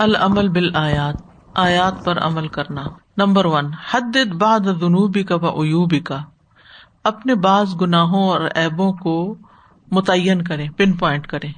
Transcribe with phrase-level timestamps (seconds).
[0.00, 1.14] العمل بال آیات
[1.54, 2.84] آیات پر عمل کرنا۔
[3.16, 6.18] نمبر ون حد باد جنوبی کا و عیوبی کا
[7.04, 9.36] اپنے بعض گناہوں اور ایبوں کو
[9.90, 11.52] متعین کریں، پن پوائنٹ کریں۔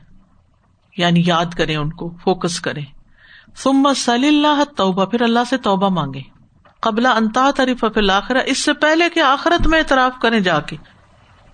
[0.96, 2.84] یعنی یاد کریں ان کو، فوکس کریں۔
[3.56, 6.20] ثم صلی اللہ توبہ، پھر اللہ سے توبہ مانگے
[6.80, 10.76] قبل انتا طریف آخر اس سے پہلے کہ آخرت میں اعتراف کریں جا کے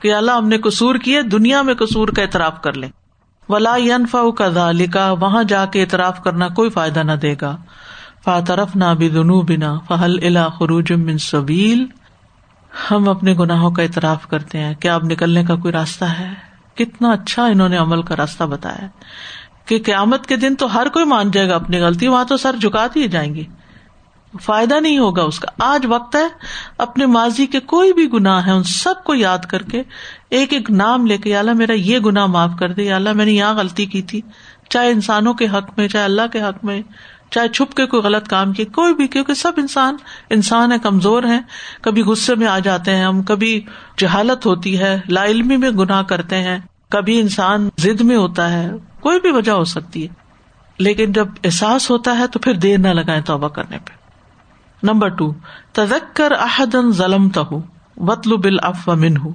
[0.00, 2.88] کہ اللہ ہم نے قصور کیے دنیا میں قصور کا اعتراف کر لیں۔
[3.50, 4.20] ولا ینفا
[4.92, 7.56] کا وہاں جا کے اعتراف کرنا کوئی فائدہ نہ دے گا۔
[8.24, 9.08] فاطرف نہ بھی
[9.42, 11.86] بنا فہل الا خروج من سبیل
[12.90, 16.34] ہم اپنے گناہوں کا اعتراف کرتے ہیں۔ کیا اب نکلنے کا کوئی راستہ ہے؟
[16.74, 18.86] کتنا اچھا انہوں نے عمل کا راستہ بتایا
[19.64, 22.56] کہ قیامت کے دن تو ہر کوئی مان جائے گا، اپنی غلطی وہاں تو سر
[22.60, 23.44] جھکا دیے جائیں گے۔
[24.42, 26.26] فائدہ نہیں ہوگا اس کا۔ آج وقت ہے،
[26.78, 29.82] اپنے ماضی کے کوئی بھی گناہ ہے ان سب کو یاد کر کے
[30.28, 33.32] ایک ایک نام لے کے اللہ میرا یہ گنا معاف کر دے اللہ میں نے
[33.32, 34.20] یہاں غلطی کی تھی۔
[34.68, 36.82] چاہے انسانوں کے حق میں، چاہے اللہ کے حق میں،
[37.30, 39.96] چاہے چھپ کے کوئی غلط کام کیے، کوئی بھی، کیونکہ سب انسان
[40.30, 41.40] انسان ہے کمزور ہے
[41.82, 43.60] کبھی غصے میں آ جاتے ہیں ہم، کبھی
[43.98, 46.58] جہالت ہوتی ہے، لا علمی میں گناہ کرتے ہیں۔
[46.88, 48.70] کبھی انسان ضد میں ہوتا ہے،
[49.00, 50.08] کوئی بھی وجہ ہو سکتی ہے۔
[50.78, 53.99] لیکن جب احساس ہوتا ہے تو پھر دیر نہ لگائے توبہ کرنے پہ۔
[54.82, 55.32] نمبر ٹو،
[55.72, 57.40] تذکر احدن ظلم تہ
[57.96, 59.30] وطل بل اف من ہو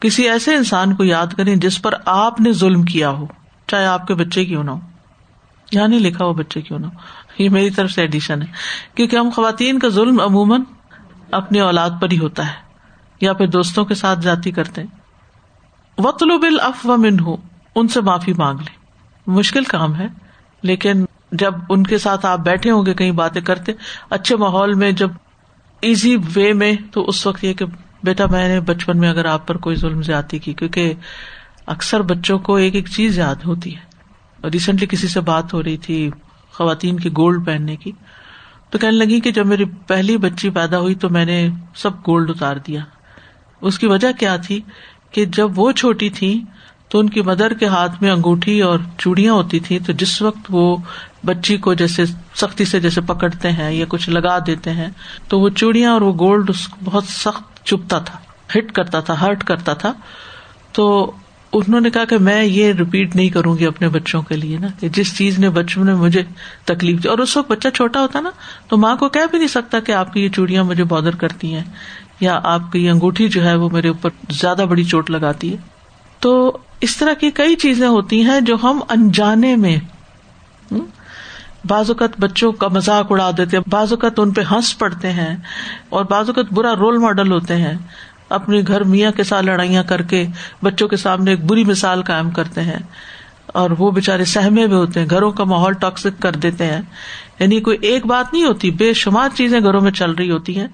[0.00, 3.26] کسی ایسے انسان کو یاد کریں جس پر آپ نے ظلم کیا ہو،
[3.66, 4.80] چاہے آپ کے بچے کیوں نہ ہو۔
[5.72, 6.90] یہاں نہیں لکھا ہو بچے کیوں نہ ہو۔
[7.38, 8.46] یہ میری طرف سے ایڈیشن ہے۔
[8.94, 10.62] کیونکہ ہم خواتین کا ظلم عموماً
[11.30, 12.52] اپنی اولاد پر ہی ہوتا ہے،
[13.20, 14.82] یا پھر دوستوں کے ساتھ جاتی کرتے
[15.98, 17.36] وطل بل اف و من ہو
[17.74, 18.84] ان سے معافی مانگ لیں۔
[19.26, 20.06] مشکل کام ہے،
[20.62, 23.72] لیکن جب ان کے ساتھ آپ بیٹھے ہوں گے کہیں باتیں کرتے،
[24.10, 25.10] اچھے ماحول میں، جب
[25.80, 27.64] ایزی وے میں، تو اس وقت یہ کہ
[28.02, 30.94] بیٹا، میں نے بچپن میں اگر آپ پر کوئی ظلم زیادتی کی، کیونکہ
[31.66, 33.94] اکثر بچوں کو ایک ایک چیز یاد ہوتی ہے۔
[34.48, 36.10] ریسنٹلی کسی سے بات ہو رہی تھی
[36.52, 37.92] خواتین کی گولڈ پہننے کی،
[38.70, 42.30] تو کہنے لگی کہ جب میری پہلی بچی پیدا ہوئی تو میں نے سب گولڈ
[42.30, 42.80] اتار دیا۔
[43.60, 44.60] اس کی وجہ کیا تھی
[45.10, 46.44] کہ جب وہ چھوٹی تھی
[46.88, 50.38] تو ان کی مدر کے ہاتھ میں انگوٹھی اور چوڑیاں ہوتی تھی تو جس وقت
[50.48, 50.76] وہ
[51.26, 54.88] بچی کو جیسے سختی سے جیسے پکڑتے ہیں یا کچھ لگا دیتے ہیں،
[55.28, 56.50] تو وہ چوڑیاں اور وہ گولڈ
[56.84, 58.18] بہت سخت چپتا تھا،
[58.56, 59.92] ہٹ کرتا تھا، ہرٹ کرتا تھا۔
[60.72, 61.12] تو
[61.52, 64.66] انہوں نے کہا کہ میں یہ ریپیٹ نہیں کروں گی اپنے بچوں کے لیے نا،
[64.80, 66.22] کہ جس چیز نے بچپن میں مجھے
[66.64, 68.30] تکلیف دی۔ اور اس وقت بچہ چھوٹا ہوتا نا،
[68.68, 71.54] تو ماں کو کہہ بھی نہیں سکتا کہ آپ کی یہ چوڑیاں مجھے بادر کرتی
[71.54, 71.64] ہیں،
[72.20, 75.56] یا آپ کی یہ انگوٹھی جو ہے وہ میرے اوپر زیادہ بڑی چوٹ لگاتی ہے۔
[76.20, 79.76] تو اس طرح کی کئی چیزیں ہوتی ہیں جو ہم انجانے میں
[81.68, 85.36] بعض اوقات بچوں کا مذاق اڑا دیتے بعض اوقات ان پہ ہنس پڑتے ہیں
[85.88, 87.78] اور بعض اوقات برا رول ماڈل ہوتے ہیں۔
[88.28, 90.26] اپنے گھر میاں کے ساتھ لڑائیاں کر کے
[90.62, 92.78] بچوں کے سامنے ایک بری مثال قائم کرتے ہیں۔
[93.46, 96.82] اور وہ بےچارے سہمے میں ہوتے ہیں، گھروں کا ماحول ٹاکسک کر دیتے ہیں۔
[97.38, 100.68] یعنی کوئی ایک بات نہیں ہوتی، بے شمار چیزیں گھروں میں چل رہی ہوتی ہیں۔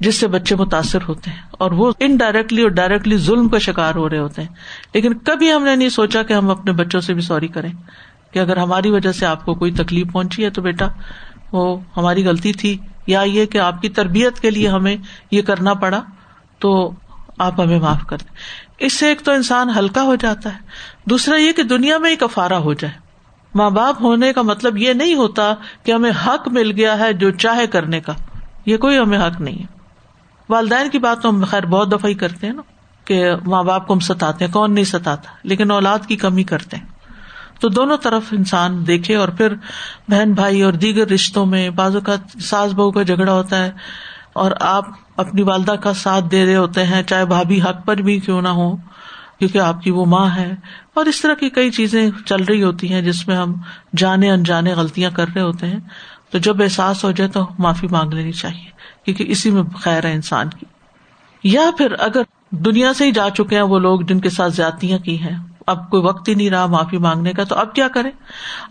[0.00, 4.08] جس سے بچے متاثر ہوتے ہیں اور وہ انڈائریکٹلی اور ڈائریکٹلی ظلم کا شکار ہو
[4.08, 4.48] رہے ہوتے ہیں۔
[4.94, 7.72] لیکن کبھی ہم نے نہیں سوچا کہ ہم اپنے بچوں سے بھی سوری کریں
[8.30, 10.86] کہ اگر ہماری وجہ سے آپ کو کوئی تکلیف پہنچی ہے تو بیٹا،
[11.52, 14.96] وہ ہماری غلطی تھی یا یہ کہ آپ کی تربیت کے لیے ہمیں
[15.30, 16.02] یہ کرنا پڑا
[16.58, 16.92] تو
[17.38, 18.36] آپ ہمیں معاف کر دیں۔
[18.78, 20.58] اس سے ایک تو انسان ہلکا ہو جاتا ہے،
[21.04, 22.94] دوسرا یہ کہ دنیا میں ایک افارا ہو جائے۔
[23.54, 27.30] ماں باپ ہونے کا مطلب یہ نہیں ہوتا کہ ہمیں حق مل گیا ہے جو
[27.30, 28.12] چاہے کرنے کا۔
[28.66, 29.75] یہ کوئی ہمیں حق نہیں ہے۔
[30.48, 32.62] والدین کی بات تو ہم خیر بہت دفعہ ہی کرتے ہیں نا،
[33.04, 36.76] کہ ماں باپ کو ہم ستاتے ہیں، کون نہیں ستاتا، لیکن اولاد کی کمی کرتے
[36.76, 36.84] ہیں۔
[37.60, 39.54] تو دونوں طرف انسان دیکھے اور پھر
[40.08, 43.72] بہن بھائی اور دیگر رشتوں میں بازو کا ساس بہو کا جھگڑا ہوتا ہے
[44.32, 44.84] اور آپ
[45.16, 48.48] اپنی والدہ کا ساتھ دے رہے ہوتے ہیں، چاہے بھابھی حق پر بھی کیوں نہ
[48.48, 48.76] ہو،
[49.38, 50.54] کیونکہ آپ کی وہ ماں ہے۔
[50.94, 53.54] اور اس طرح کی کئی چیزیں چل رہی ہوتی ہیں جس میں ہم
[53.96, 55.80] جانے انجانے غلطیاں کر رہے ہوتے ہیں۔
[56.30, 58.70] تو جب احساس ہو جائے تو معافی مانگ لینی چاہیے،
[59.04, 60.66] کیونکہ اسی میں خیر ہے انسان کی۔
[61.42, 64.98] یا پھر اگر دنیا سے ہی جا چکے ہیں وہ لوگ جن کے ساتھ زیادتیاں
[64.98, 65.36] کی ہیں،
[65.66, 68.10] اب کوئی وقت ہی نہیں رہا معافی مانگنے کا، تو اب کیا کرے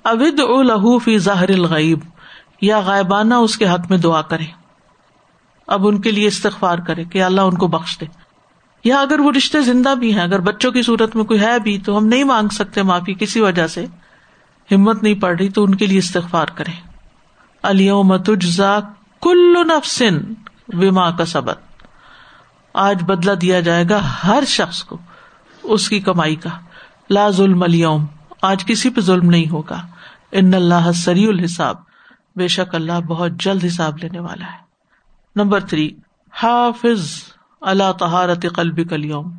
[0.03, 1.99] اود او لہو فی ظاہر الغیب،
[2.61, 4.45] یا غائبانہ اس کے حق میں دعا کرے
[5.67, 8.05] اب ان کے لیے استغفار کرے کہ اللہ ان کو بخش دے۔
[8.83, 11.77] یا اگر وہ رشتے زندہ بھی ہیں، اگر بچوں کی صورت میں کوئی ہے بھی،
[11.77, 13.85] تو ہم نہیں مانگ سکتے معافی کسی وجہ سے۔
[14.71, 16.47] ہمت نہیں پڑ رہی، تو ان کے لیے استغفار
[17.65, 18.79] کرے تجزا
[19.21, 20.17] کل نفسن
[20.73, 21.83] وما کا سبق
[22.73, 24.97] آج بدلا دیا جائے گا ہر شخص کو
[25.63, 26.49] اس کی کمائی کا۔
[27.09, 28.05] لا ظلم اليوم،
[28.41, 29.81] آج کسی پہ ظلم نہیں ہوگا۔
[30.31, 31.75] ان اللہ سری الحساب،
[32.35, 34.57] بے شک اللہ بہت جلد حساب لینے والا ہے۔
[35.35, 35.95] نمبر تھری،
[36.31, 37.11] حافظ
[37.61, 39.35] اللہ تہارت قلب کلیوم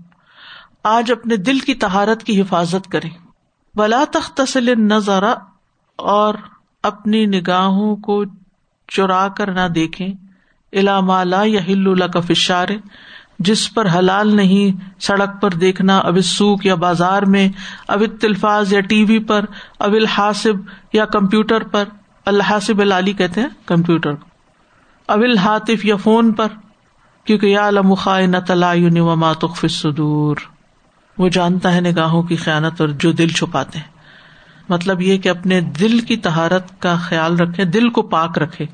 [0.83, 3.09] آج اپنے دل کی تہارت کی حفاظت کرے
[3.75, 5.35] بلا تختصل نظارہ
[5.97, 6.35] اور
[6.87, 8.25] اپنی نگاہوں کو
[8.89, 10.09] چرا کر نہ دیکھیں۔
[10.73, 12.69] الا مالا یا ہل کا فشار
[13.39, 17.49] جس پر حلال نہیں، سڑک پر دیکھنا، اب سوکھ یا بازار میں،
[17.89, 19.45] اب تلفاظ یا ٹی وی پر،
[19.79, 20.57] اب الحاصب
[20.93, 21.85] یا کمپیوٹر پر۔
[22.27, 24.11] الحاصب العلی کہتے ہیں کمپیوٹر
[25.07, 26.47] اب الحاطف یا فون پر۔
[27.25, 28.75] کیونکہ یا المخا نہ تلا
[29.15, 30.37] ماتخ صدور
[31.19, 33.96] وہ جانتا ہے نگاہوں کی خیانت اور جو دل چھپاتے ہیں۔
[34.69, 38.67] مطلب یہ کہ اپنے دل کی تہارت کا خیال رکھے، دل کو پاک رکھے۔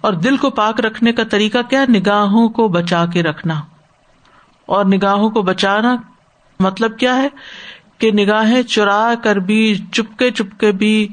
[0.00, 3.60] اور دل کو پاک رکھنے کا طریقہ کیا؟ نگاہوں کو بچا کے رکھنا۔
[4.66, 5.96] اور نگاہوں کو بچانا
[6.60, 7.28] مطلب کیا ہے؟
[7.98, 11.08] کہ نگاہیں چرا کر بھی، چپکے چپکے بھی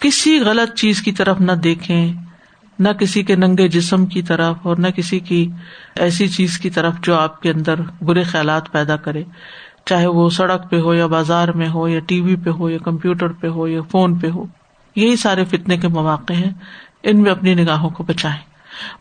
[0.00, 2.12] کسی غلط چیز کی طرف نہ دیکھیں۔
[2.78, 5.50] نہ کسی کے ننگے جسم کی طرف اور نہ کسی کی
[5.94, 9.22] ایسی چیز کی طرف جو آپ کے اندر برے خیالات پیدا کرے۔
[9.86, 12.78] چاہے وہ سڑک پہ ہو یا بازار میں ہو یا ٹی وی پہ ہو یا
[12.78, 14.44] کمپیوٹر پہ ہو یا فون پہ ہو،
[14.96, 16.52] یہی سارے فتنے کے مواقع ہیں۔
[17.02, 18.40] ان میں اپنی نگاہوں کو بچائیں۔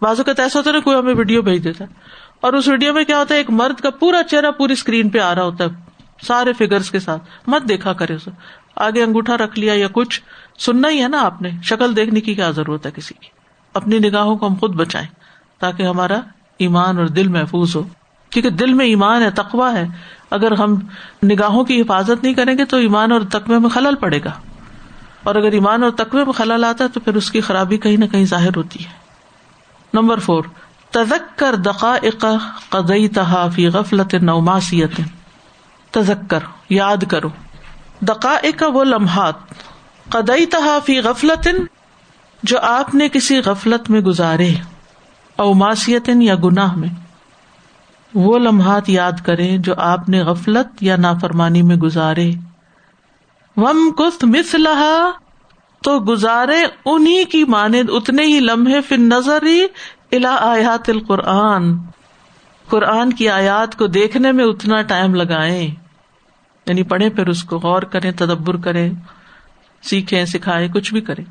[0.01, 1.93] بازو کا ایسا ہوتا ہے نا، کوئی ہمیں ویڈیو بھیج دیتا ہے۔
[2.41, 5.19] اور اس ویڈیو میں کیا ہوتا ہے، ایک مرد کا پورا چہرہ پوری اسکرین پہ
[5.19, 5.69] آ رہا ہوتا ہے۔
[6.21, 8.31] سارے فیگر کے ساتھ۔ مت دیکھا کرے اسے۔
[8.75, 10.21] آگے انگوٹھا رکھ لیا یا کچھ۔
[10.59, 13.27] سننا ہی ہے نا آپ نے۔ شکل دیکھنے کی کیا ضرورت ہے کسی کی؟
[13.73, 15.07] اپنی نگاہوں کو ہم خود بچائیں
[15.59, 16.19] تاکہ ہمارا
[16.59, 17.83] ایمان اور دل محفوظ ہو۔
[18.29, 19.87] کیونکہ دل میں ایمان ہے تقوا ہے۔
[20.29, 20.79] اگر ہم
[21.23, 24.31] نگاہوں کی حفاظت نہیں کریں گے تو ایمان اور تقوی میں خلل پڑے گا۔
[25.23, 27.97] اور اگر ایمان اور تقوی میں خلل آتا ہے تو پھر اس کی خرابی کہیں
[27.97, 28.89] نہ کہیں ظاہر ہوتی ہے۔
[29.93, 30.43] نمبر فور
[30.91, 31.97] تزکر دقا
[32.69, 35.01] قدئی تحافی غفلت نوماسیت
[35.91, 36.39] تزکر
[36.69, 37.29] یاد کرو۔
[38.01, 39.33] دقا وہ لمحات
[40.09, 41.47] قدئی تحافی غفلت
[42.43, 44.53] جو آپ نے کسی غفلت میں گزارے
[45.35, 47.04] اوماسیت یا گناہ میں۔
[48.15, 52.31] وہ لمحات یاد کرے جو آپ نے غفلت یا نافرمانی میں گزارے۔
[53.57, 55.11] وم کت مس لہا
[55.83, 59.63] تو گزارے انہیں کی مانند، اتنے ہی لمحے پھر نظر ہی
[60.11, 61.77] الا آیات القرآن۔
[62.69, 65.63] قرآن کی آیات کو دیکھنے میں اتنا ٹائم لگائے
[66.67, 68.89] یعنی پڑھے پھر اس کو غور کرے تدبر کرے
[69.83, 71.23] سیکھے سکھائے کچھ بھی کرے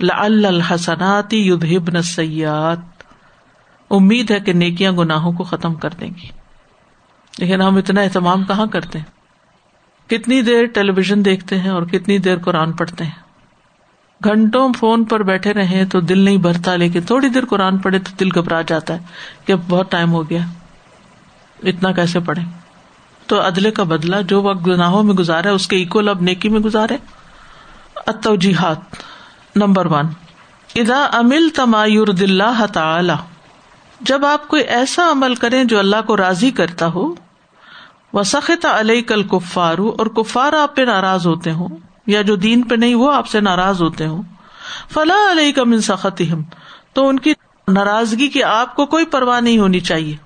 [0.00, 2.97] الحسناتی یدھبن سیات
[3.90, 6.28] امید ہے کہ نیکیاں گناہوں کو ختم کر دیں گی۔
[7.38, 9.18] لیکن ہم اتنا اہتمام کہاں کرتے ہیں؟
[10.10, 13.28] کتنی دیر ٹیلی ویژن دیکھتے ہیں اور کتنی دیر قرآن پڑھتے ہیں؟
[14.24, 18.10] گھنٹوں فون پر بیٹھے رہے تو دل نہیں بھرتا، لیکن تھوڑی دیر قرآن پڑھے تو
[18.20, 18.98] دل گھبرا جاتا ہے
[19.44, 20.40] کہ اب بہت ٹائم ہو گیا۔
[21.62, 22.42] اتنا کیسے پڑھے
[23.26, 26.60] تو ادلے کا بدلا جو وقت گناہوں میں گزارا اس کے اکول اب نیکی میں
[26.60, 26.96] گزارے۔
[28.06, 28.76] اتوجیحات
[29.56, 30.06] نمبر ون۔
[30.74, 33.12] ادا امل تمایور دلہ تعالی
[34.00, 37.14] جب آپ کوئی ایسا عمل کریں جو اللہ کو راضی کرتا ہو
[38.12, 41.68] وہ سخت علیہ کل کفارو اور کفار آپ پہ ناراض ہوتے ہوں،
[42.06, 44.22] یا جو دین پہ نہیں، وہ آپ سے ناراض ہوتے ہوں۔
[44.90, 46.22] فلاں علیہ کا من سخت
[46.92, 47.32] تو ان کی
[47.68, 50.16] ناراضگی کی آپ کو کوئی پرواہ نہیں ہونی چاہیے۔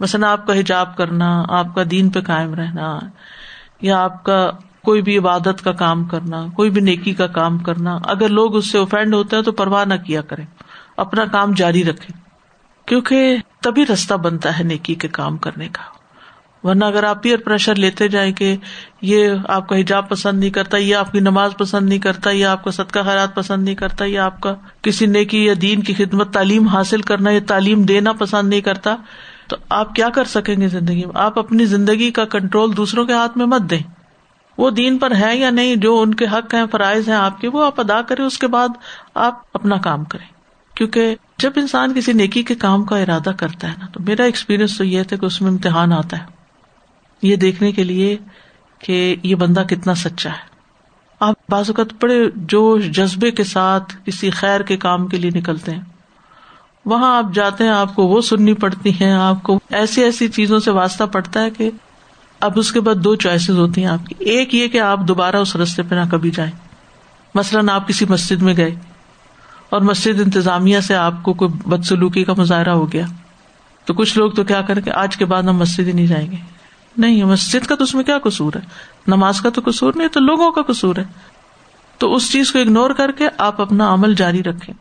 [0.00, 2.98] مثلاً آپ کا حجاب کرنا، آپ کا دین پہ قائم رہنا،
[3.80, 4.50] یا آپ کا
[4.82, 8.70] کوئی بھی عبادت کا کام کرنا، کوئی بھی نیکی کا کام کرنا۔ اگر لوگ اس
[8.70, 10.42] سے اوفینڈ ہوتے ہیں تو پرواہ نہ کیا کرے
[10.96, 12.27] اپنا کام جاری رکھے
[12.88, 15.98] کیونکہ تبھی رستہ بنتا ہے نیکی کے کام کرنے کا۔
[16.66, 18.56] ورنہ اگر آپ پیئر پریشر لیتے جائیں کہ
[19.02, 22.46] یہ آپ کا حجاب پسند نہیں کرتا، یہ آپ کی نماز پسند نہیں کرتا، یہ
[22.46, 25.94] آپ کا صدقہ خیرات پسند نہیں کرتا، یہ آپ کا کسی نیکی یا دین کی
[25.94, 28.96] خدمت تعلیم حاصل کرنا یا تعلیم دینا پسند نہیں کرتا،
[29.48, 33.12] تو آپ کیا کر سکیں گے زندگی میں؟ آپ اپنی زندگی کا کنٹرول دوسروں کے
[33.12, 33.82] ہاتھ میں مت دیں۔
[34.58, 37.48] وہ دین پر ہے یا نہیں، جو ان کے حق ہیں، فرائض ہیں آپ کے،
[37.48, 38.68] وہ آپ ادا کریں، اس کے بعد
[39.14, 40.37] آپ اپنا کام کریں۔
[40.78, 44.78] کیونکہ جب انسان کسی نیکی کے کام کا ارادہ کرتا ہے نا، تو میرا ایکسپیرئنس
[44.78, 46.24] تو یہ تھا کہ اس میں امتحان آتا ہے۔
[47.22, 48.16] یہ دیکھنے کے لیے
[48.78, 50.48] کہ یہ بندہ کتنا سچا ہے۔
[51.20, 55.74] آپ بعض اوقات بڑے جوش، جذبے کے ساتھ کسی خیر کے کام کے لیے نکلتے
[55.74, 55.80] ہیں۔
[56.84, 60.58] وہاں آپ جاتے ہیں، آپ کو وہ سننی پڑتی ہیں، آپ کو ایسی ایسی چیزوں
[60.58, 61.70] سے واسطہ پڑتا ہے کہ
[62.40, 65.36] اب اس کے بعد دو چوائسیز ہوتی ہیں آپ کی۔ ایک یہ کہ آپ دوبارہ
[65.36, 66.52] اس رستے پہ نہ کبھی جائیں۔
[67.34, 68.74] مثلاً آپ کسی مسجد میں گئے۔
[69.70, 73.06] اور مسجد انتظامیہ سے آپ کو کوئی بدسلوکی کا مظاہرہ ہو گیا۔
[73.84, 76.30] تو کچھ لوگ تو کیا کریں کہ آج کے بعد ہم مسجد ہی نہیں جائیں
[76.30, 76.36] گے۔
[76.96, 78.60] نہیں مسجد کا تو اس میں کیا قصور ہے؟
[79.06, 81.04] نماز کا تو قصور نہیں تو لوگوں کا قصور ہے۔
[81.98, 84.74] تو اس چیز کو اگنور کر کے آپ اپنا عمل جاری رکھیں۔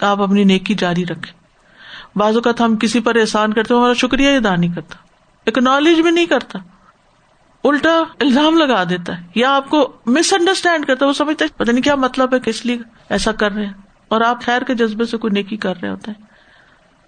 [0.00, 1.40] آپ اپنی نیکی جاری رکھیں۔
[2.18, 4.94] بعض اوقات ہم کسی پر احسان کرتے ہمارا شکریہ ادا نہیں کرتا۔
[5.46, 6.58] اکنالج بھی نہیں کرتا۔
[7.64, 11.50] الٹا الزام لگا دیتا ہے۔ یا آپ کو مس انڈرسٹینڈ کرتا ہے، وہ سمجھتا ہے
[11.56, 12.78] پتا نہیں کیا مطلب ہے، کس لیے
[13.08, 13.72] ایسا کر رہے ہیں۔
[14.10, 16.26] اور آپ خیر کے جذبے سے کوئی نیکی کر رہے ہوتے ہیں۔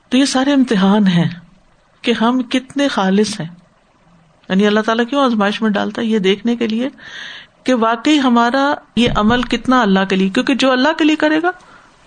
[0.08, 1.28] تو یہ سارے امتحان ہیں
[2.02, 3.48] کہ ہم کتنے خالص ہیں۔
[4.48, 6.88] یعنی اللہ تعالیٰ کیوں آزمائش میں ڈالتا ہے یہ دیکھنے کے لیے
[7.64, 11.42] کہ واقعی ہمارا یہ عمل کتنا اللہ کے لیے، کیونکہ جو اللہ کے لیے کرے
[11.42, 11.50] گا،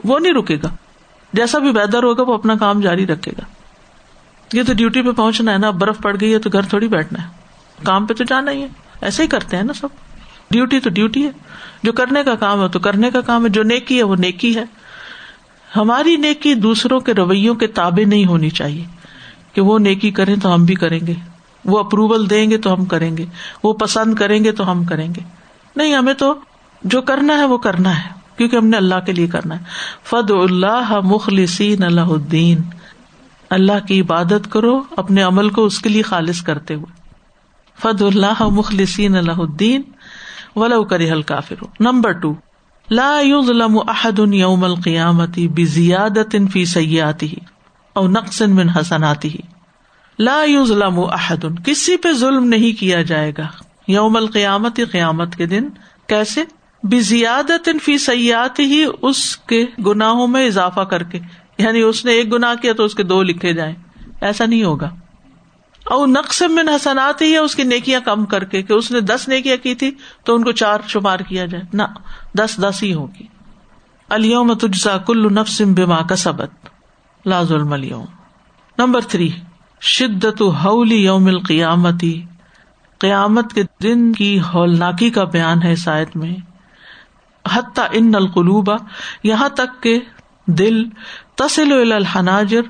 [0.04, 0.68] وہ نہیں رکے گا۔
[1.34, 3.44] جیسا بھی ویدر ہوگا، وہ اپنا کام جاری رکھے گا۔
[4.54, 7.24] یہ تو ڈیوٹی پہ پہنچنا ہے نا، برف پڑ گئی ہے تو گھر تھوڑی بیٹھنا
[7.24, 7.28] ہے۔
[7.84, 8.68] کام پہ تو جانا ہی ہے۔
[9.02, 9.88] ایسے ہی کرتے ہیں نا سب۔
[10.52, 11.32] ڈیوٹی تو ڈیوٹی ہے۔
[11.84, 14.56] جو کرنے کا کام ہے تو کرنے کا کام ہے، جو نیکی ہے وہ نیکی
[14.56, 14.66] ہے۔
[15.76, 18.86] ہماری نیکی دوسروں کے رویوں کے تابے نہیں ہونی چاہیے
[19.54, 21.14] کہ وہ نیکی کریں تو ہم بھی کریں گے۔
[21.66, 23.26] وہ اپروول دیں گے تو ہم کریں گے۔
[23.64, 25.22] وہ پسند کریں گے تو ہم کریں گے۔
[25.76, 26.34] نہیں، ہمیں تو
[26.84, 29.64] جو کرنا ہے وہ کرنا ہے، کیونکہ ہم نے اللہ کے لیے کرنا ہے۔
[30.04, 32.58] فد اللہ مخلصین اللہ الدین
[33.50, 37.02] اللہ کی عبادت کرو، اپنے عمل کو اس کے لیے خالص کرتے ہوئے۔
[37.82, 39.82] فد اللہ مخلصین اللہ الدین
[40.56, 42.34] ولو کری حل کافر نمبر ٹو۔
[42.90, 47.36] لا يظلم احد يوم القیامتی بزیادت فی سیاتی
[47.96, 49.38] او نقص من حسناتی
[50.20, 53.48] لا يظلم احد کسی پہ ظلم نہیں کیا جائے گا
[53.88, 55.70] یوم القیامت قیامت کے دن
[56.10, 56.44] کیسے
[56.84, 61.20] بزیادت فی سیاحت ہی اس کے گناہوں میں اضافہ کر کے
[61.58, 63.74] یعنی اس نے ایک گنا کیا تو اس کے دو لکھے جائیں
[64.22, 64.90] ایسا نہیں ہوگا
[65.86, 69.00] اور نقص میں حسنات ہی ہے اس کی نیکیاں کم کر کے کہ اس نے
[69.00, 69.92] دس نیکیاں کی تھی
[70.24, 71.84] تو ان کو چار شمار کیا جائے۔ نہ،
[72.34, 73.28] دس دس ہی ہوگی
[74.10, 76.50] الوم تجزا کل نفسم بما کا سبت
[77.26, 77.74] لاز الم
[78.78, 79.30] نمبر تھری،
[79.82, 82.24] شدت ہولی یوم القیامتی
[83.00, 86.36] قیامت کے دن کی ہولناکی کا بیان ہے شاید میں۔
[87.52, 88.76] حتیٰ ان القلوبا
[89.24, 90.00] یہاں تک کہ
[90.48, 90.84] دل
[91.36, 92.62] تسل الحناجر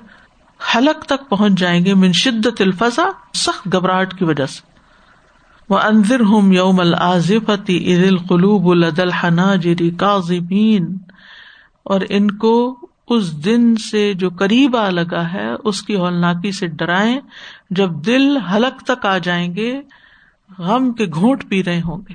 [0.76, 3.04] حلق تک پہنچ جائیں گے من شدت الفضا،
[3.34, 4.62] سخت گھبراہٹ کی وجہ سے۔
[5.70, 10.98] وہ انضر ہوں یوم العظفتی عید القلوب الد الحناجری کاظمین
[11.84, 16.68] اور ان کو اس دن سے جو قریب آ لگا ہے، اس کی ہولناکی سے
[16.68, 17.20] ڈرائیں۔
[17.70, 19.82] جب دل حلق تک آ جائیں گے،
[20.58, 22.14] غم کے گھونٹ پی رہے ہوں گے۔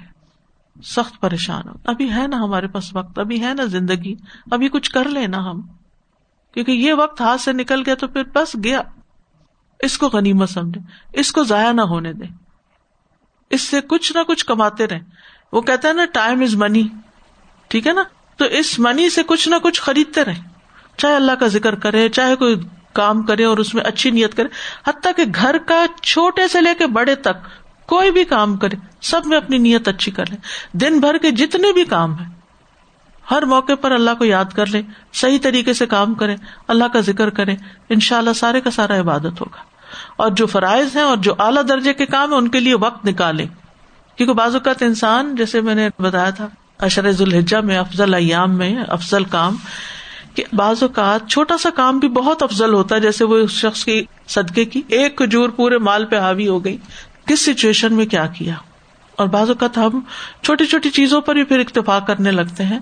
[0.85, 4.15] سخت پریشان ہو ابھی ہے نا ہمارے پاس وقت، ابھی ہے نا زندگی۔
[4.51, 5.61] ابھی کچھ کر لینا ہم۔
[6.55, 8.81] کیونکہ یہ وقت ہاتھ سے نکل گیا تو پھر بس گیا۔
[9.81, 10.81] اس کو غنیمت سمجھے۔
[11.13, 12.25] اس کو ضائع نہ ہونے دے۔
[13.51, 15.01] اس سے کچھ نہ کچھ کماتے رہے
[15.53, 16.89] وہ کہتے ہیں نا ٹائم از منی
[17.69, 18.03] ٹھیک ہے نا؟
[18.37, 20.41] تو اس منی سے کچھ نہ کچھ خریدتے رہے
[20.97, 22.57] چاہے اللہ کا ذکر کرے، چاہے کوئی
[22.93, 24.49] کام کرے اور اس میں اچھی نیت کرے۔
[24.87, 27.49] حتیٰ کہ گھر کا چھوٹے سے لے کے بڑے تک
[27.87, 30.37] کوئی بھی کام کرے، سب میں اپنی نیت اچھی کر لے۔
[30.73, 32.40] دن بھر کے جتنے بھی کام ہے
[33.31, 34.83] ہر موقع پر اللہ کو یاد کر لے،
[35.13, 36.37] صحیح طریقے سے کام کرے،
[36.69, 37.55] اللہ کا ذکر کرے
[37.89, 39.63] ان شاء اللہ سارے کا سارا عبادت ہوگا۔
[40.17, 43.07] اور جو فرائض ہیں اور جو اعلیٰ درجے کے کام ہے ان کے لیے وقت
[43.07, 43.47] نکالے
[44.17, 48.77] کیونکہ بعض اوقات انسان، جیسے میں نے بتایا تھا اشرز الحجا میں افضل ایام میں
[48.89, 49.57] افضل کام،
[50.35, 53.85] کہ بعض اوقات چھوٹا سا کام بھی بہت افضل ہوتا ہے، جیسے وہ اس شخص
[53.85, 56.77] کی صدقے کی ایک کھجور پورے مال پہ حاوی ہو گئی۔
[57.27, 58.55] کس سچویشن میں کیا کیا؟
[59.17, 60.01] اور بعض اوقات ہم
[60.43, 62.79] چھوٹی چھوٹی چیزوں پر بھی پھر اتفاق کرنے لگتے ہیں۔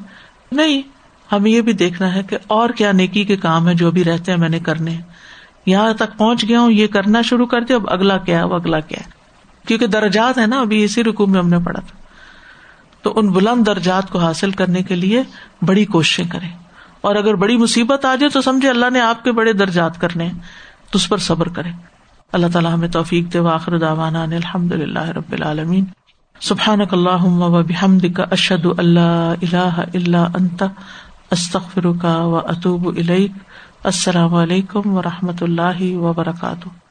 [0.53, 0.83] نہیں،
[1.33, 4.33] ہمیں یہ بھی دیکھنا ہے کہ اور کیا نیکی کے کام ہے جو بھی رہتے
[4.33, 4.97] ہیں میں نے کرنے
[5.67, 8.81] یہاں تک پہنچ گیا ہوں، یہ کرنا شروع کر دیا، اب اگلا کیا اب اگلا
[8.81, 9.11] کیا ہے۔
[9.67, 11.99] کیونکہ درجات ہے نا، ابھی اسی رکو میں ہم نے پڑھا تھا۔
[13.03, 15.23] تو ان بلند درجات کو حاصل کرنے کے لیے
[15.63, 16.51] بڑی کوششیں کریں۔
[17.01, 20.29] اور اگر بڑی مصیبت آ جائے تو سمجھے اللہ نے آپ کے بڑے درجات کرنے
[20.91, 21.69] تو اس پر صبر کرے
[22.33, 25.85] اللہ تعالیٰ ہمیں توفیق دے واخر داوانا الحمد للہ رب العالمین۔
[26.41, 27.63] سبحان اللہ و
[28.15, 30.63] کا اشد اللہ اللہ اللہ انت
[31.31, 32.87] استخر کا و اطوب
[33.85, 36.88] السلام علیکم و رحمۃ اللہ وبرکاتہ